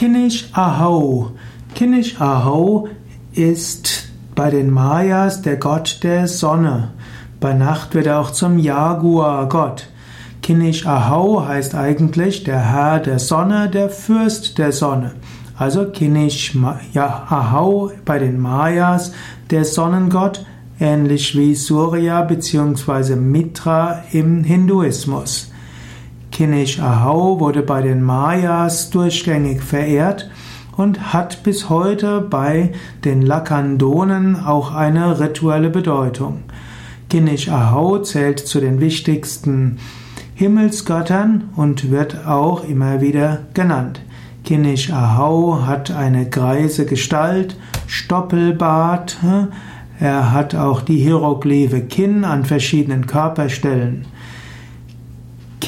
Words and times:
Kinish 0.00 0.48
Ahau. 0.54 1.32
Kinish 1.74 2.18
Ahau 2.22 2.88
ist 3.34 4.08
bei 4.34 4.48
den 4.48 4.70
Mayas 4.70 5.42
der 5.42 5.58
Gott 5.58 6.00
der 6.02 6.26
Sonne. 6.26 6.92
Bei 7.38 7.52
Nacht 7.52 7.94
wird 7.94 8.06
er 8.06 8.18
auch 8.18 8.30
zum 8.30 8.58
Jaguar-Gott. 8.58 9.88
Kinish 10.40 10.86
Ahau 10.86 11.46
heißt 11.46 11.74
eigentlich 11.74 12.44
der 12.44 12.60
Herr 12.60 13.00
der 13.00 13.18
Sonne, 13.18 13.68
der 13.68 13.90
Fürst 13.90 14.56
der 14.56 14.72
Sonne. 14.72 15.16
Also 15.58 15.90
Kinish 15.90 16.56
Ahau 16.94 17.92
bei 18.06 18.18
den 18.18 18.40
Mayas 18.40 19.12
der 19.50 19.66
Sonnengott, 19.66 20.46
ähnlich 20.80 21.36
wie 21.36 21.54
Surya 21.54 22.22
bzw. 22.22 23.16
Mitra 23.16 24.02
im 24.12 24.44
Hinduismus. 24.44 25.50
Kinish 26.40 26.80
Ahau 26.80 27.38
wurde 27.38 27.60
bei 27.60 27.82
den 27.82 28.02
Mayas 28.02 28.88
durchgängig 28.88 29.60
verehrt 29.60 30.30
und 30.74 31.12
hat 31.12 31.42
bis 31.42 31.68
heute 31.68 32.22
bei 32.22 32.72
den 33.04 33.20
Lakandonen 33.20 34.36
auch 34.36 34.72
eine 34.72 35.20
rituelle 35.20 35.68
Bedeutung. 35.68 36.44
Kinish 37.10 37.50
Ahau 37.50 37.98
zählt 37.98 38.38
zu 38.38 38.58
den 38.58 38.80
wichtigsten 38.80 39.76
Himmelsgöttern 40.34 41.50
und 41.56 41.90
wird 41.90 42.26
auch 42.26 42.64
immer 42.64 43.02
wieder 43.02 43.40
genannt. 43.52 44.00
Kinish 44.42 44.90
Ahau 44.90 45.66
hat 45.66 45.90
eine 45.90 46.26
greise 46.30 46.86
Gestalt, 46.86 47.58
Stoppelbart, 47.86 49.18
er 49.98 50.32
hat 50.32 50.54
auch 50.54 50.80
die 50.80 51.00
Hieroglyphe 51.00 51.82
Kinn 51.82 52.24
an 52.24 52.46
verschiedenen 52.46 53.06
Körperstellen. 53.06 54.06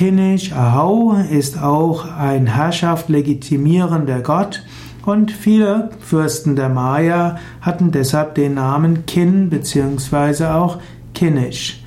Kinish 0.02 0.52
Ahau 0.52 1.12
ist 1.30 1.62
auch 1.62 2.04
ein 2.04 2.48
Herrschaft 2.48 3.08
legitimierender 3.08 4.18
Gott 4.18 4.64
und 5.06 5.30
viele 5.30 5.90
Fürsten 6.00 6.56
der 6.56 6.70
Maya 6.70 7.38
hatten 7.60 7.92
deshalb 7.92 8.34
den 8.34 8.54
Namen 8.54 9.06
Kin 9.06 9.48
bzw. 9.48 10.46
auch 10.46 10.78
Kinish. 11.14 11.84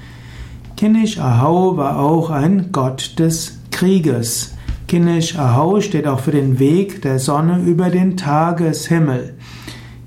Kinish 0.78 1.20
Ahau 1.20 1.76
war 1.76 2.00
auch 2.00 2.30
ein 2.30 2.70
Gott 2.72 3.20
des 3.20 3.60
Krieges. 3.72 4.56
Kinish 4.88 5.38
Ahau 5.38 5.82
steht 5.82 6.08
auch 6.08 6.22
für 6.22 6.32
den 6.32 6.58
Weg 6.58 7.02
der 7.02 7.20
Sonne 7.20 7.60
über 7.66 7.90
den 7.90 8.16
Tageshimmel. 8.16 9.34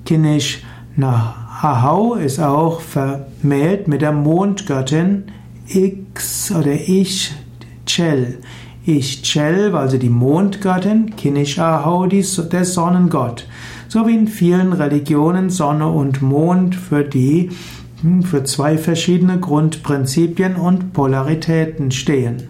Kinish 0.06 0.62
Ahau 0.98 2.14
ist 2.14 2.40
auch 2.40 2.80
vermählt 2.80 3.86
mit 3.86 4.00
der 4.00 4.12
Mondgöttin 4.12 5.24
X 5.66 6.50
oder 6.50 6.72
Ich 6.72 7.34
Chel. 7.98 8.38
Ich 8.86 9.22
Chel 9.22 9.72
war 9.72 9.80
also 9.80 9.98
die 9.98 10.08
Mondgöttin, 10.08 11.16
Kinish 11.16 11.58
Ahau 11.58 12.06
der 12.06 12.64
Sonnengott. 12.64 13.48
So 13.88 14.06
wie 14.06 14.14
in 14.14 14.28
vielen 14.28 14.72
Religionen 14.72 15.50
Sonne 15.50 15.88
und 15.88 16.22
Mond 16.22 16.77
für 16.77 17.02
die 17.02 17.50
hm, 18.02 18.22
für 18.22 18.44
zwei 18.44 18.78
verschiedene 18.78 19.40
Grundprinzipien 19.40 20.55
und 20.55 20.92
Polaritäten 20.92 21.90
stehen. 21.90 22.44